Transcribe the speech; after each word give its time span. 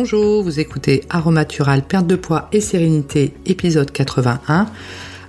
Bonjour, 0.00 0.44
vous 0.44 0.60
écoutez 0.60 1.02
Aromatural, 1.10 1.82
perte 1.82 2.06
de 2.06 2.14
poids 2.14 2.48
et 2.52 2.60
sérénité, 2.60 3.34
épisode 3.46 3.90
81. 3.90 4.68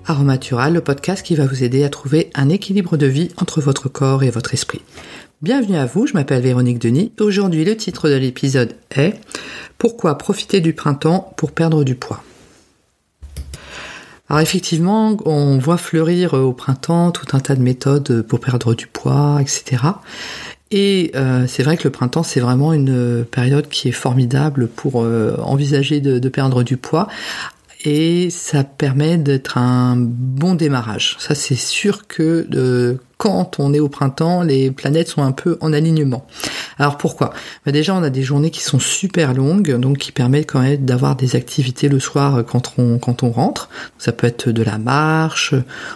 Aromatural, 0.05 0.73
le 0.73 0.81
podcast 0.81 1.25
qui 1.25 1.33
va 1.33 1.47
vous 1.47 1.63
aider 1.63 1.83
à 1.83 1.89
trouver 1.89 2.29
un 2.35 2.49
équilibre 2.49 2.95
de 2.95 3.07
vie 3.07 3.31
entre 3.37 3.61
votre 3.61 3.89
corps 3.89 4.21
et 4.21 4.29
votre 4.29 4.53
esprit. 4.53 4.83
Bienvenue 5.41 5.75
à 5.75 5.87
vous, 5.87 6.05
je 6.05 6.13
m'appelle 6.13 6.43
Véronique 6.43 6.77
Denis. 6.77 7.11
Aujourd'hui, 7.19 7.65
le 7.65 7.75
titre 7.75 8.09
de 8.09 8.13
l'épisode 8.13 8.75
est 8.95 9.15
Pourquoi 9.79 10.19
profiter 10.19 10.61
du 10.61 10.73
printemps 10.73 11.33
pour 11.35 11.51
perdre 11.51 11.83
du 11.83 11.95
poids? 11.95 12.21
Alors 14.29 14.41
effectivement, 14.41 15.17
on 15.25 15.57
voit 15.57 15.77
fleurir 15.77 16.35
au 16.35 16.53
printemps 16.53 17.09
tout 17.09 17.35
un 17.35 17.39
tas 17.39 17.55
de 17.55 17.63
méthodes 17.63 18.21
pour 18.21 18.39
perdre 18.39 18.75
du 18.75 18.85
poids, 18.85 19.39
etc. 19.41 19.77
Et 20.71 21.11
euh, 21.15 21.45
c'est 21.47 21.63
vrai 21.63 21.77
que 21.77 21.83
le 21.83 21.89
printemps, 21.89 22.23
c'est 22.23 22.39
vraiment 22.39 22.73
une 22.73 23.25
période 23.25 23.67
qui 23.69 23.89
est 23.89 23.93
formidable 23.93 24.67
pour 24.67 25.03
euh, 25.03 25.35
envisager 25.41 25.99
de, 25.99 26.29
perdre 26.29 26.63
du 26.63 26.77
poids. 26.77 27.07
Et 27.85 28.29
ça 28.29 28.63
permet 28.63 29.17
d'être 29.17 29.57
un 29.57 29.95
bon 29.97 30.53
démarrage. 30.53 31.15
Ça, 31.19 31.33
c'est 31.33 31.55
sûr 31.55 32.07
que 32.07 32.47
euh, 32.53 32.95
quand 33.19 33.59
on 33.59 33.73
est 33.73 33.81
au 33.81 33.89
printemps, 33.89 34.43
les 34.43 34.71
planètes 34.71 35.09
sont 35.09 35.21
un 35.21 35.33
peu 35.33 35.57
en 35.59 35.73
alignement. 35.73 36.25
Alors 36.77 36.97
pourquoi? 36.97 37.33
Bah 37.65 37.73
Déjà, 37.73 37.93
on 37.93 38.01
a 38.01 38.09
des 38.09 38.23
journées 38.23 38.49
qui 38.49 38.61
sont 38.61 38.79
super 38.79 39.33
longues, 39.33 39.75
donc 39.77 39.97
qui 39.97 40.13
permettent 40.13 40.49
quand 40.49 40.61
même 40.61 40.85
d'avoir 40.85 41.17
des 41.17 41.35
activités 41.35 41.89
le 41.89 41.99
soir 41.99 42.45
quand 42.45 42.73
on, 42.77 42.97
quand 42.97 43.23
on 43.23 43.31
rentre. 43.31 43.69
Ça 43.97 44.13
peut 44.13 44.25
être 44.25 44.49
de 44.49 44.63
la 44.63 44.77
marche, 44.77 45.53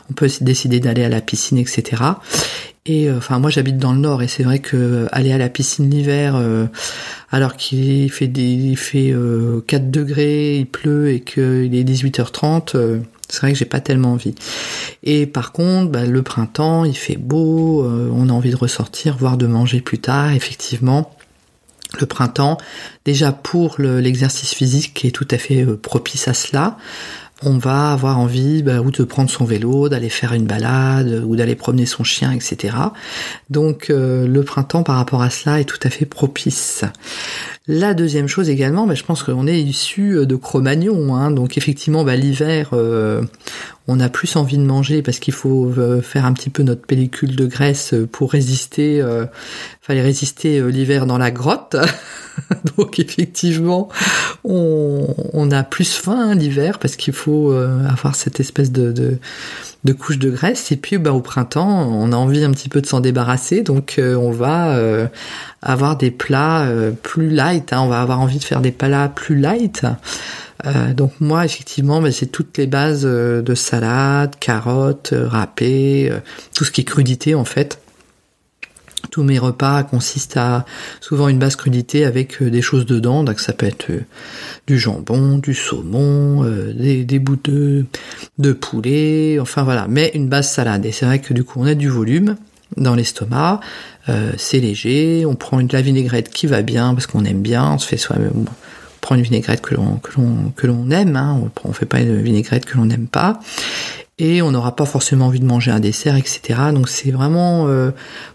on 0.09 0.13
peut 0.13 0.29
décider 0.41 0.81
d'aller 0.81 1.05
à 1.05 1.09
la 1.09 1.21
piscine, 1.21 1.57
etc. 1.57 2.03
Et 2.85 3.09
euh, 3.09 3.17
enfin, 3.17 3.39
moi, 3.39 3.49
j'habite 3.49 3.77
dans 3.77 3.93
le 3.93 3.99
nord, 3.99 4.21
et 4.21 4.27
c'est 4.27 4.43
vrai 4.43 4.59
que 4.59 5.07
aller 5.13 5.31
à 5.31 5.37
la 5.37 5.47
piscine 5.47 5.89
l'hiver, 5.89 6.35
euh, 6.35 6.65
alors 7.31 7.55
qu'il 7.55 8.11
fait 8.11 8.27
des, 8.27 8.43
il 8.43 8.75
fait 8.75 9.11
4 9.11 9.13
euh, 9.15 9.61
degrés, 9.79 10.57
il 10.57 10.65
pleut 10.65 11.09
et 11.11 11.21
qu'il 11.21 11.73
est 11.73 11.83
18h30 11.85 13.01
c'est 13.33 13.41
vrai 13.41 13.53
que 13.53 13.57
j'ai 13.57 13.65
pas 13.65 13.79
tellement 13.79 14.13
envie. 14.13 14.35
Et 15.01 15.25
par 15.25 15.51
contre, 15.51 15.91
bah, 15.91 16.05
le 16.05 16.21
printemps, 16.21 16.85
il 16.85 16.95
fait 16.95 17.17
beau, 17.17 17.83
euh, 17.83 18.09
on 18.13 18.29
a 18.29 18.31
envie 18.31 18.51
de 18.51 18.55
ressortir, 18.55 19.17
voire 19.17 19.37
de 19.37 19.47
manger 19.47 19.81
plus 19.81 19.97
tard. 19.97 20.31
Effectivement, 20.33 21.15
le 21.99 22.05
printemps, 22.05 22.59
déjà 23.05 23.31
pour 23.31 23.77
l'exercice 23.79 24.53
physique 24.53 24.93
qui 24.93 25.07
est 25.07 25.11
tout 25.11 25.27
à 25.31 25.39
fait 25.39 25.63
euh, 25.63 25.77
propice 25.77 26.27
à 26.27 26.35
cela, 26.35 26.77
on 27.45 27.57
va 27.57 27.91
avoir 27.91 28.19
envie 28.19 28.63
bah, 28.63 28.81
ou 28.81 28.91
de 28.91 29.03
prendre 29.03 29.29
son 29.29 29.45
vélo, 29.45 29.89
d'aller 29.89 30.09
faire 30.09 30.33
une 30.33 30.45
balade 30.45 31.23
ou 31.25 31.35
d'aller 31.35 31.55
promener 31.55 31.85
son 31.85 32.03
chien, 32.03 32.31
etc. 32.31 32.75
Donc 33.49 33.89
euh, 33.89 34.27
le 34.27 34.43
printemps 34.43 34.83
par 34.83 34.95
rapport 34.95 35.21
à 35.21 35.29
cela 35.29 35.59
est 35.59 35.65
tout 35.65 35.79
à 35.83 35.89
fait 35.89 36.05
propice. 36.05 36.83
La 37.67 37.93
deuxième 37.93 38.27
chose 38.27 38.49
également, 38.49 38.85
bah, 38.85 38.93
je 38.93 39.03
pense 39.03 39.23
qu'on 39.23 39.47
est 39.47 39.61
issu 39.61 40.17
euh, 40.17 40.25
de 40.25 40.35
Cro-Magnon, 40.35 41.15
hein. 41.15 41.31
donc 41.31 41.57
effectivement 41.57 42.03
bah, 42.03 42.17
l'hiver, 42.17 42.71
euh, 42.73 43.21
on 43.87 43.99
a 43.99 44.09
plus 44.09 44.35
envie 44.35 44.57
de 44.57 44.63
manger 44.63 45.01
parce 45.01 45.19
qu'il 45.19 45.33
faut 45.33 45.71
euh, 45.77 46.01
faire 46.01 46.25
un 46.25 46.33
petit 46.33 46.49
peu 46.49 46.63
notre 46.63 46.85
pellicule 46.85 47.35
de 47.35 47.45
graisse 47.45 47.93
pour 48.11 48.31
résister, 48.31 49.01
euh, 49.01 49.25
fallait 49.81 50.01
résister 50.01 50.61
l'hiver 50.71 51.05
dans 51.05 51.17
la 51.17 51.31
grotte. 51.31 51.75
donc 52.77 52.99
effectivement, 52.99 53.89
on, 54.43 55.51
a 55.51 55.63
plus 55.63 55.93
faim 55.93 56.33
l'hiver 56.35 56.79
parce 56.79 56.95
qu'il 56.95 57.13
faut 57.13 57.32
avoir 57.89 58.15
cette 58.15 58.39
espèce 58.39 58.71
de, 58.71 58.91
de 58.91 59.17
de 59.83 60.29
graisse. 60.29 60.71
Et 60.71 60.77
puis 60.77 60.97
bah, 60.97 61.11
au 61.11 61.21
printemps, 61.21 61.87
on 61.91 62.11
a 62.11 62.15
envie 62.15 62.43
un 62.43 62.51
petit 62.51 62.69
peu 62.69 62.81
de 62.81 62.85
s'en 62.85 62.99
débarrasser, 62.99 63.61
donc 63.61 63.95
euh, 63.97 64.15
on 64.15 64.31
va 64.31 64.75
euh, 64.75 65.07
avoir 65.61 65.97
des 65.97 66.11
plats 66.11 66.63
euh, 66.63 66.91
plus 66.91 67.29
light. 67.29 67.73
Hein. 67.73 67.81
on 67.81 67.87
va 67.87 68.01
avoir 68.01 68.19
envie 68.19 68.39
de 68.39 68.43
faire 68.43 68.61
des 68.61 68.71
plats 68.71 69.09
plus 69.09 69.35
light. 69.35 69.85
donc 70.95 71.11
moi, 71.19 71.43
effectivement, 71.43 72.01
c'est 72.11 72.27
toutes 72.27 72.57
les 72.57 72.67
bases 72.67 73.03
de 73.03 73.55
salade, 73.55 74.35
carottes, 74.39 75.13
râpées, 75.13 76.11
tout 76.55 76.63
ce 76.63 76.71
qui 76.71 76.81
est 76.81 76.85
crudité 76.85 77.35
en 77.35 77.43
fait. 77.43 77.82
Tous 79.13 79.21
mes 79.21 79.37
repas 79.37 79.83
consistent 79.83 80.37
à 80.37 80.65
souvent 80.99 81.27
une 81.27 81.37
basse 81.37 81.55
crudité 81.55 82.03
avec 82.03 82.41
euh, 82.41 82.49
des 82.49 82.63
choses 82.63 82.87
dedans, 82.87 83.23
donc 83.23 83.39
ça 83.39 83.53
peut 83.53 83.67
être 83.67 83.91
euh, 83.91 83.99
du 84.65 84.79
jambon, 84.79 85.37
du 85.37 85.53
saumon, 85.53 86.43
euh, 86.43 86.73
des, 86.73 87.19
bouts 87.19 87.37
de, 87.45 88.53
poulet, 88.53 89.37
enfin 89.39 89.61
voilà, 89.61 89.85
mais 89.87 90.09
une 90.15 90.29
base 90.29 90.49
salade. 90.49 90.83
Et 90.87 90.91
c'est 90.91 91.05
vrai 91.05 91.19
que 91.19 91.35
du 91.35 91.43
coup 91.43 91.61
on 91.61 91.67
a 91.67 91.75
du 91.75 91.89
volume 91.89 92.37
dans 92.75 92.95
l'estomac, 92.95 93.59
c'est 94.37 94.59
léger, 94.59 95.27
on 95.27 95.35
prend 95.35 95.61
de 95.61 95.71
la 95.71 95.83
vinaigrette 95.83 96.31
qui 96.31 96.47
va 96.47 96.63
bien 96.63 96.95
parce 96.95 97.05
qu'on 97.05 97.23
aime 97.23 97.43
bien, 97.43 97.73
on 97.73 97.77
se 97.77 97.87
fait 97.87 97.97
soi-même. 97.97 98.45
une 99.11 99.21
vinaigrette 99.21 99.61
que 99.61 99.75
l'on 99.75 99.97
que 99.97 100.09
l'on 100.17 100.51
que 100.55 100.65
l'on 100.65 100.89
aime, 100.89 101.15
hein, 101.15 101.39
on, 101.39 101.69
on 101.69 101.71
fait 101.71 101.85
pas 101.85 101.99
une 101.99 102.19
vinaigrette 102.19 102.65
que 102.65 102.77
l'on 102.77 102.85
n'aime 102.85 103.05
pas 103.05 103.39
et 104.19 104.41
on 104.41 104.51
n'aura 104.51 104.75
pas 104.75 104.85
forcément 104.85 105.27
envie 105.27 105.39
de 105.39 105.45
manger 105.45 105.71
un 105.71 105.79
dessert, 105.79 106.15
etc. 106.15 106.59
Donc 106.73 106.89
c'est 106.89 107.11
vraiment 107.11 107.67
euh, 107.67 107.91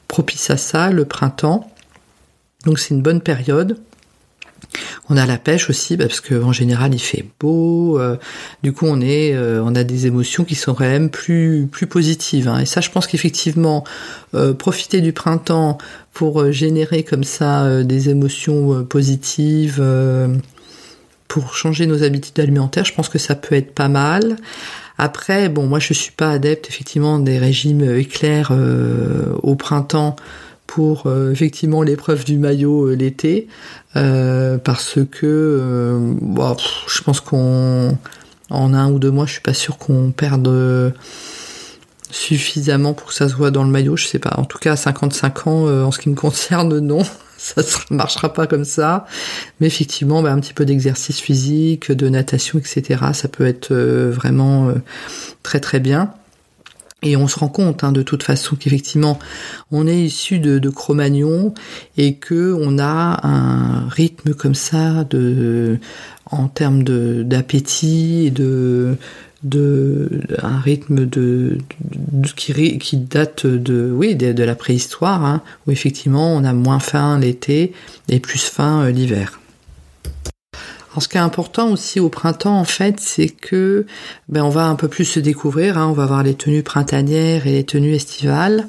propice 0.08 0.50
à 0.50 0.56
ça, 0.56 0.90
le 0.90 1.04
printemps. 1.04 1.70
Donc 2.64 2.78
c'est 2.78 2.94
une 2.94 3.02
bonne 3.02 3.20
période. 3.20 3.78
On 5.08 5.16
a 5.16 5.24
la 5.24 5.38
pêche 5.38 5.70
aussi 5.70 5.96
bah, 5.96 6.06
parce 6.06 6.20
qu'en 6.20 6.52
général 6.52 6.92
il 6.94 6.98
fait 6.98 7.24
beau. 7.40 7.98
Euh, 7.98 8.16
du 8.62 8.72
coup 8.72 8.86
on 8.86 9.00
est, 9.00 9.34
euh, 9.34 9.62
on 9.64 9.74
a 9.76 9.84
des 9.84 10.06
émotions 10.06 10.44
qui 10.44 10.56
sont 10.56 10.74
quand 10.74 10.84
même 10.84 11.10
plus 11.10 11.68
plus 11.70 11.86
positives. 11.86 12.48
Hein. 12.48 12.60
Et 12.60 12.66
ça 12.66 12.80
je 12.80 12.90
pense 12.90 13.06
qu'effectivement 13.06 13.84
profiter 14.58 15.00
du 15.00 15.12
printemps 15.12 15.78
pour 16.12 16.50
générer 16.52 17.04
comme 17.04 17.24
ça 17.24 17.84
des 17.84 18.10
émotions 18.10 18.84
positives, 18.84 19.82
pour 21.28 21.54
changer 21.54 21.86
nos 21.86 22.02
habitudes 22.02 22.40
alimentaires, 22.40 22.84
je 22.84 22.92
pense 22.92 23.08
que 23.08 23.18
ça 23.18 23.36
peut 23.36 23.54
être 23.54 23.72
pas 23.72 23.88
mal. 23.88 24.36
Après, 24.98 25.48
bon, 25.48 25.66
moi 25.66 25.78
je 25.78 25.92
suis 25.92 26.10
pas 26.10 26.32
adepte 26.32 26.68
effectivement 26.68 27.20
des 27.20 27.38
régimes 27.38 27.84
éclairs 27.96 28.48
euh, 28.50 29.32
au 29.44 29.54
printemps 29.54 30.16
pour 30.66 31.06
euh, 31.06 31.30
effectivement 31.30 31.82
l'épreuve 31.82 32.24
du 32.24 32.36
maillot 32.36 32.88
euh, 32.88 32.94
l'été, 32.94 33.46
parce 33.94 34.98
que 35.10 36.00
je 36.88 37.02
pense 37.02 37.20
qu'on 37.20 37.96
en 38.50 38.74
un 38.74 38.90
ou 38.90 38.98
deux 38.98 39.10
mois, 39.10 39.26
je 39.26 39.32
suis 39.32 39.40
pas 39.40 39.54
sûr 39.54 39.78
qu'on 39.78 40.10
perde 40.10 40.94
suffisamment 42.10 42.94
pour 42.94 43.08
que 43.08 43.14
ça 43.14 43.28
se 43.28 43.34
voit 43.34 43.50
dans 43.50 43.64
le 43.64 43.70
maillot, 43.70 43.96
je 43.96 44.06
sais 44.06 44.18
pas. 44.18 44.34
En 44.36 44.44
tout 44.44 44.58
cas, 44.58 44.72
à 44.72 44.76
55 44.76 45.46
ans, 45.46 45.68
en 45.68 45.90
ce 45.90 45.98
qui 45.98 46.10
me 46.10 46.14
concerne, 46.14 46.78
non 46.78 47.02
ça 47.62 47.62
ne 47.90 47.96
marchera 47.96 48.32
pas 48.32 48.46
comme 48.46 48.64
ça. 48.64 49.06
Mais 49.60 49.68
effectivement, 49.68 50.22
bah, 50.22 50.32
un 50.32 50.40
petit 50.40 50.52
peu 50.52 50.64
d'exercice 50.64 51.20
physique, 51.20 51.90
de 51.92 52.08
natation, 52.08 52.58
etc., 52.58 53.02
ça 53.14 53.28
peut 53.28 53.46
être 53.46 53.72
euh, 53.72 54.10
vraiment 54.10 54.68
euh, 54.68 54.74
très 55.42 55.60
très 55.60 55.80
bien. 55.80 56.12
Et 57.02 57.16
on 57.16 57.28
se 57.28 57.38
rend 57.38 57.48
compte 57.48 57.84
hein, 57.84 57.92
de 57.92 58.02
toute 58.02 58.24
façon 58.24 58.56
qu'effectivement 58.56 59.20
on 59.70 59.86
est 59.86 60.00
issu 60.00 60.40
de, 60.40 60.58
de 60.58 60.68
Cro-Magnon 60.68 61.54
et 61.96 62.16
que 62.16 62.52
on 62.60 62.80
a 62.80 63.20
un 63.24 63.88
rythme 63.88 64.34
comme 64.34 64.56
ça 64.56 65.04
de 65.04 65.78
en 66.26 66.48
termes 66.48 66.82
d'appétit 66.82 68.26
et 68.26 68.30
de 68.32 68.96
de 69.42 70.20
un 70.42 70.58
rythme 70.58 71.06
de, 71.06 71.58
qui, 72.36 72.78
qui, 72.78 72.96
date 72.96 73.46
de 73.46 73.90
oui 73.92 74.16
de, 74.16 74.42
la 74.42 74.54
préhistoire 74.56 75.24
hein, 75.24 75.42
où 75.66 75.70
effectivement 75.70 76.34
on 76.34 76.44
a 76.44 76.52
moins 76.52 76.80
faim 76.80 77.18
l'été 77.20 77.72
et 78.08 78.18
plus 78.18 78.42
faim 78.42 78.82
euh, 78.82 78.90
l'hiver. 78.90 79.40
Alors 80.90 81.02
ce 81.02 81.08
qui 81.08 81.18
est 81.18 81.20
important 81.20 81.70
aussi 81.70 82.00
au 82.00 82.08
printemps 82.08 82.58
en 82.58 82.64
fait 82.64 82.98
c'est 82.98 83.28
que 83.28 83.86
ben 84.28 84.42
on 84.42 84.48
va 84.48 84.66
un 84.66 84.74
peu 84.74 84.88
plus 84.88 85.04
se 85.04 85.20
découvrir 85.20 85.78
hein, 85.78 85.86
on 85.86 85.92
va 85.92 86.06
voir 86.06 86.24
les 86.24 86.34
tenues 86.34 86.64
printanières 86.64 87.46
et 87.46 87.52
les 87.52 87.64
tenues 87.64 87.94
estivales 87.94 88.68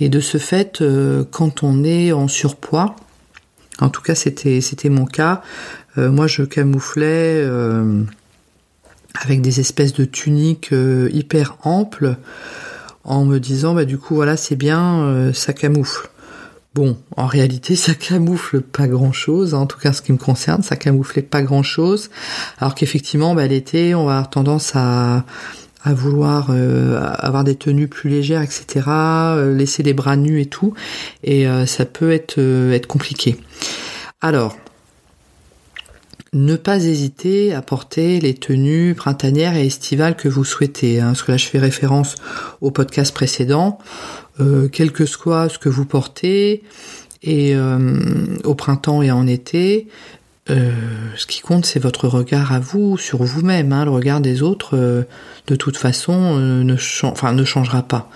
et 0.00 0.08
de 0.08 0.18
ce 0.18 0.38
fait 0.38 0.80
euh, 0.80 1.24
quand 1.30 1.62
on 1.62 1.84
est 1.84 2.10
en 2.10 2.26
surpoids 2.26 2.96
en 3.78 3.88
tout 3.88 4.02
cas 4.02 4.16
c'était 4.16 4.60
c'était 4.60 4.88
mon 4.88 5.04
cas 5.04 5.42
euh, 5.96 6.10
moi 6.10 6.26
je 6.26 6.42
camouflais 6.42 7.44
avec 9.20 9.42
des 9.42 9.60
espèces 9.60 9.92
de 9.92 10.04
tuniques 10.04 10.72
euh, 10.72 11.08
hyper 11.12 11.56
amples 11.62 12.16
en 13.04 13.24
me 13.24 13.38
disant 13.38 13.74
bah 13.74 13.84
du 13.84 13.98
coup 13.98 14.14
voilà 14.14 14.36
c'est 14.36 14.56
bien 14.56 15.02
euh, 15.02 15.32
ça 15.32 15.52
camoufle. 15.52 16.08
Bon, 16.74 16.96
en 17.18 17.26
réalité, 17.26 17.76
ça 17.76 17.92
camoufle 17.94 18.62
pas 18.62 18.88
grand 18.88 19.12
chose, 19.12 19.54
hein, 19.54 19.58
en 19.58 19.66
tout 19.66 19.78
cas, 19.78 19.92
ce 19.92 20.00
qui 20.00 20.10
me 20.12 20.16
concerne, 20.18 20.62
ça 20.62 20.76
camouflait 20.76 21.20
pas 21.20 21.42
grand 21.42 21.62
chose. 21.62 22.08
Alors 22.58 22.74
qu'effectivement, 22.74 23.34
bah, 23.34 23.46
l'été, 23.46 23.94
on 23.94 24.06
va 24.06 24.12
avoir 24.12 24.30
tendance 24.30 24.72
à, 24.74 25.26
à 25.84 25.92
vouloir 25.92 26.48
euh, 26.48 26.98
avoir 27.18 27.44
des 27.44 27.56
tenues 27.56 27.88
plus 27.88 28.08
légères, 28.08 28.40
etc., 28.40 28.86
laisser 29.54 29.82
les 29.82 29.92
bras 29.92 30.16
nus 30.16 30.40
et 30.40 30.46
tout, 30.46 30.72
et 31.24 31.46
ça 31.66 31.84
peut 31.84 32.10
être, 32.10 32.38
être 32.38 32.86
compliqué. 32.86 33.36
Alors, 34.22 34.56
ne 36.32 36.56
pas 36.56 36.84
hésiter 36.84 37.54
à 37.54 37.60
porter 37.60 38.20
les 38.20 38.34
tenues 38.34 38.94
printanières 38.94 39.56
et 39.56 39.66
estivales 39.66 40.16
que 40.16 40.28
vous 40.28 40.44
souhaitez. 40.44 41.00
Hein, 41.00 41.08
parce 41.08 41.22
que 41.22 41.32
là, 41.32 41.36
je 41.36 41.46
fais 41.46 41.58
référence 41.58 42.14
au 42.60 42.70
podcast 42.70 43.14
précédent. 43.14 43.78
Euh, 44.40 44.68
quel 44.68 44.92
que 44.92 45.04
soit 45.04 45.50
ce 45.50 45.58
que 45.58 45.68
vous 45.68 45.84
portez, 45.84 46.62
et 47.22 47.54
euh, 47.54 47.78
au 48.44 48.54
printemps 48.54 49.02
et 49.02 49.10
en 49.10 49.26
été, 49.26 49.88
euh, 50.50 50.72
ce 51.16 51.26
qui 51.26 51.40
compte, 51.40 51.66
c'est 51.66 51.80
votre 51.80 52.08
regard 52.08 52.52
à 52.52 52.58
vous, 52.58 52.98
sur 52.98 53.22
vous-même. 53.22 53.72
Hein. 53.72 53.84
Le 53.84 53.90
regard 53.90 54.20
des 54.20 54.42
autres, 54.42 54.76
euh, 54.76 55.02
de 55.46 55.54
toute 55.54 55.76
façon, 55.76 56.38
ne, 56.38 56.62
ne 56.62 57.44
changera 57.44 57.82
pas. 57.82 58.10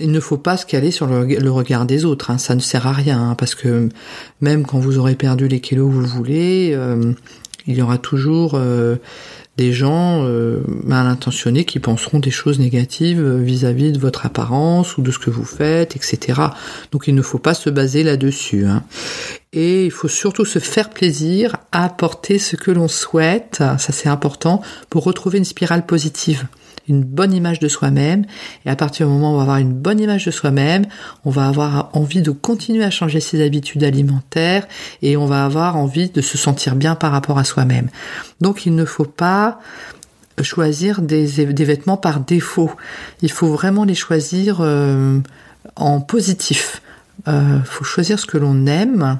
Il 0.00 0.10
ne 0.10 0.20
faut 0.20 0.38
pas 0.38 0.56
se 0.56 0.64
caler 0.64 0.90
sur 0.90 1.06
le, 1.06 1.50
regard 1.50 1.84
des 1.84 2.04
autres, 2.04 2.30
hein. 2.30 2.38
ça 2.38 2.54
ne 2.54 2.60
sert 2.60 2.86
à 2.86 2.92
rien, 2.92 3.30
hein, 3.30 3.34
parce 3.34 3.54
que 3.54 3.90
même 4.40 4.64
quand 4.64 4.78
vous 4.78 4.98
aurez 4.98 5.14
perdu 5.14 5.48
les 5.48 5.60
kilos 5.60 5.90
que 5.90 5.94
vous 5.94 6.06
voulez, 6.06 6.76
il 7.66 7.74
y 7.74 7.82
aura 7.82 7.98
toujours 7.98 8.58
des 9.56 9.72
gens 9.72 10.24
euh, 10.24 10.60
mal 10.84 11.06
intentionnés 11.06 11.64
qui 11.64 11.78
penseront 11.78 12.18
des 12.18 12.30
choses 12.30 12.58
négatives 12.58 13.22
vis-à-vis 13.22 13.92
de 13.92 13.98
votre 13.98 14.24
apparence 14.24 14.96
ou 14.96 15.02
de 15.02 15.10
ce 15.10 15.18
que 15.18 15.30
vous 15.30 15.44
faites, 15.44 15.94
etc. 15.94 16.40
Donc 16.90 17.06
il 17.06 17.14
ne 17.14 17.22
faut 17.22 17.38
pas 17.38 17.54
se 17.54 17.68
baser 17.68 18.02
là-dessus. 18.02 18.64
Hein. 18.64 18.82
Et 19.52 19.84
il 19.84 19.90
faut 19.90 20.08
surtout 20.08 20.46
se 20.46 20.58
faire 20.58 20.88
plaisir 20.90 21.56
à 21.72 21.84
apporter 21.84 22.38
ce 22.38 22.56
que 22.56 22.70
l'on 22.70 22.88
souhaite, 22.88 23.56
ça 23.58 23.78
c'est 23.78 24.08
important, 24.08 24.62
pour 24.88 25.04
retrouver 25.04 25.38
une 25.38 25.44
spirale 25.44 25.84
positive 25.84 26.46
une 26.88 27.04
bonne 27.04 27.32
image 27.32 27.58
de 27.58 27.68
soi-même. 27.68 28.24
Et 28.64 28.70
à 28.70 28.76
partir 28.76 29.06
du 29.06 29.12
moment 29.12 29.32
où 29.32 29.34
on 29.34 29.36
va 29.36 29.42
avoir 29.42 29.58
une 29.58 29.72
bonne 29.72 30.00
image 30.00 30.26
de 30.26 30.30
soi-même, 30.30 30.86
on 31.24 31.30
va 31.30 31.46
avoir 31.46 31.90
envie 31.92 32.22
de 32.22 32.30
continuer 32.30 32.84
à 32.84 32.90
changer 32.90 33.20
ses 33.20 33.44
habitudes 33.44 33.84
alimentaires 33.84 34.66
et 35.00 35.16
on 35.16 35.26
va 35.26 35.44
avoir 35.44 35.76
envie 35.76 36.10
de 36.10 36.20
se 36.20 36.38
sentir 36.38 36.76
bien 36.76 36.94
par 36.94 37.12
rapport 37.12 37.38
à 37.38 37.44
soi-même. 37.44 37.88
Donc 38.40 38.66
il 38.66 38.74
ne 38.74 38.84
faut 38.84 39.04
pas 39.04 39.60
choisir 40.40 41.02
des, 41.02 41.26
vêtements 41.26 41.96
par 41.96 42.20
défaut. 42.20 42.70
Il 43.20 43.30
faut 43.30 43.52
vraiment 43.52 43.84
les 43.84 43.94
choisir 43.94 44.58
euh, 44.60 45.20
en 45.76 46.00
positif. 46.00 46.82
Il 47.26 47.32
euh, 47.32 47.62
faut 47.64 47.84
choisir 47.84 48.18
ce 48.18 48.26
que 48.26 48.38
l'on 48.38 48.66
aime 48.66 49.18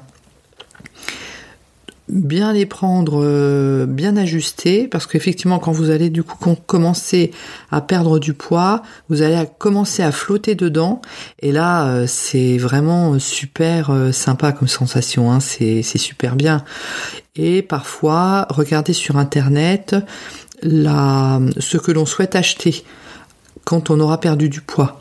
bien 2.13 2.53
les 2.53 2.65
prendre, 2.65 3.21
euh, 3.23 3.85
bien 3.87 4.15
ajuster, 4.15 4.87
parce 4.87 5.07
qu'effectivement, 5.07 5.57
quand 5.57 5.71
vous 5.71 5.89
allez 5.89 6.09
du 6.09 6.23
coup 6.23 6.55
commencer 6.67 7.31
à 7.71 7.81
perdre 7.81 8.19
du 8.19 8.33
poids, 8.33 8.83
vous 9.09 9.23
allez 9.23 9.43
commencer 9.57 10.03
à 10.03 10.11
flotter 10.11 10.53
dedans, 10.55 11.01
et 11.39 11.51
là, 11.51 11.87
euh, 11.87 12.05
c'est 12.07 12.57
vraiment 12.57 13.17
super 13.17 13.89
euh, 13.89 14.11
sympa 14.11 14.51
comme 14.51 14.67
sensation, 14.67 15.31
hein, 15.31 15.39
c'est 15.39 15.83
super 15.83 16.35
bien. 16.35 16.63
Et 17.35 17.63
parfois, 17.63 18.45
regardez 18.49 18.93
sur 18.93 19.17
internet 19.17 19.95
la, 20.61 21.41
ce 21.57 21.77
que 21.77 21.91
l'on 21.91 22.05
souhaite 22.05 22.35
acheter 22.35 22.83
quand 23.65 23.89
on 23.89 23.99
aura 23.99 24.19
perdu 24.19 24.49
du 24.49 24.61
poids. 24.61 24.99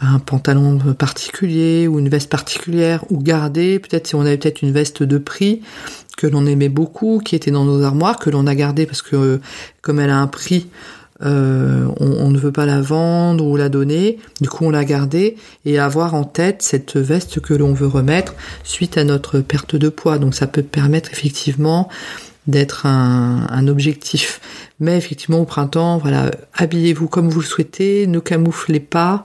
Un 0.00 0.18
pantalon 0.18 0.78
particulier 0.94 1.86
ou 1.86 1.98
une 1.98 2.08
veste 2.08 2.30
particulière 2.30 3.04
ou 3.10 3.18
garder 3.18 3.78
peut-être 3.78 4.06
si 4.06 4.14
on 4.14 4.22
avait 4.22 4.38
peut-être 4.38 4.62
une 4.62 4.72
veste 4.72 5.02
de 5.02 5.18
prix 5.18 5.60
que 6.16 6.26
l'on 6.26 6.46
aimait 6.46 6.68
beaucoup, 6.68 7.20
qui 7.24 7.36
était 7.36 7.50
dans 7.50 7.64
nos 7.64 7.82
armoires, 7.82 8.18
que 8.18 8.30
l'on 8.30 8.46
a 8.46 8.54
gardé 8.54 8.86
parce 8.86 9.02
que 9.02 9.40
comme 9.82 10.00
elle 10.00 10.10
a 10.10 10.18
un 10.18 10.26
prix, 10.26 10.68
euh, 11.22 11.86
on, 11.98 12.30
ne 12.30 12.38
veut 12.38 12.52
pas 12.52 12.64
la 12.64 12.80
vendre 12.80 13.44
ou 13.44 13.56
la 13.56 13.68
donner, 13.68 14.18
du 14.40 14.48
coup 14.48 14.64
on 14.64 14.70
l'a 14.70 14.86
gardée 14.86 15.36
et 15.66 15.78
avoir 15.78 16.14
en 16.14 16.24
tête 16.24 16.62
cette 16.62 16.96
veste 16.96 17.40
que 17.40 17.52
l'on 17.52 17.74
veut 17.74 17.86
remettre 17.86 18.34
suite 18.64 18.96
à 18.96 19.04
notre 19.04 19.40
perte 19.40 19.76
de 19.76 19.90
poids. 19.90 20.18
Donc 20.18 20.34
ça 20.34 20.46
peut 20.46 20.62
permettre 20.62 21.10
effectivement 21.12 21.88
d'être 22.46 22.86
un, 22.86 23.46
un, 23.50 23.68
objectif. 23.68 24.40
Mais 24.80 24.96
effectivement 24.96 25.40
au 25.40 25.44
printemps, 25.44 25.98
voilà, 25.98 26.30
habillez-vous 26.54 27.06
comme 27.06 27.28
vous 27.28 27.40
le 27.40 27.46
souhaitez, 27.46 28.06
ne 28.06 28.18
camouflez 28.18 28.80
pas. 28.80 29.24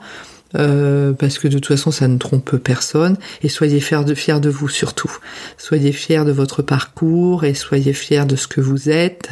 Euh, 0.58 1.12
parce 1.12 1.38
que 1.38 1.48
de 1.48 1.54
toute 1.54 1.66
façon 1.66 1.90
ça 1.90 2.08
ne 2.08 2.16
trompe 2.18 2.56
personne 2.56 3.16
et 3.42 3.48
soyez 3.48 3.80
fiers 3.80 4.04
de, 4.04 4.48
vous 4.48 4.68
surtout. 4.68 5.12
Soyez 5.58 5.92
fiers 5.92 6.24
de 6.24 6.32
votre 6.32 6.62
parcours 6.62 7.44
et 7.44 7.54
soyez 7.54 7.92
fiers 7.92 8.24
de 8.24 8.36
ce 8.36 8.46
que 8.46 8.60
vous 8.60 8.88
êtes 8.88 9.30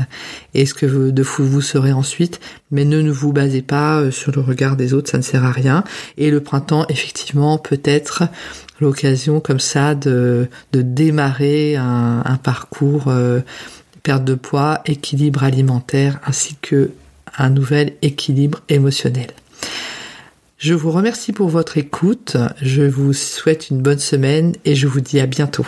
et 0.53 0.67
ce 0.67 0.75
que 0.75 0.87
vous, 0.87 1.12
de 1.12 1.23
vous, 1.23 1.47
vous 1.47 1.62
serez 1.62 1.93
ensuite, 1.93 2.41
mais 2.71 2.85
ne, 2.85 3.00
ne 3.00 3.11
vous 3.11 3.32
basez 3.32 3.62
pas 3.62 4.00
euh, 4.00 4.11
sur 4.11 4.32
le 4.32 4.41
regard 4.41 4.76
des 4.76 4.93
autres, 4.93 5.11
ça 5.11 5.19
ne 5.19 5.23
sert 5.23 5.44
à 5.44 5.53
rien. 5.53 5.85
Et 6.19 6.31
le 6.31 6.41
printemps, 6.41 6.87
effectivement, 6.88 7.59
peut 7.59 7.81
être 7.85 8.25
l'occasion 8.81 9.41
comme 9.41 9.61
ça 9.61 9.94
de, 9.94 10.49
démarrer 10.73 11.76
un, 11.76 12.23
un 12.25 12.37
parcours 12.37 13.09
euh, 13.09 13.41
perte 14.03 14.25
de 14.25 14.35
poids, 14.35 14.81
équilibre 14.85 15.44
alimentaire 15.44 16.21
ainsi 16.26 16.56
que 16.61 16.91
un 17.37 17.50
nouvel 17.50 17.94
équilibre 18.03 18.61
émotionnel. 18.69 19.29
Je 20.64 20.72
vous 20.72 20.90
remercie 20.93 21.32
pour 21.32 21.50
votre 21.50 21.76
écoute, 21.76 22.38
je 22.62 22.81
vous 22.81 23.12
souhaite 23.12 23.69
une 23.69 23.82
bonne 23.82 23.99
semaine 23.99 24.55
et 24.64 24.75
je 24.75 24.87
vous 24.87 25.02
dis 25.02 25.20
à 25.20 25.26
bientôt. 25.26 25.66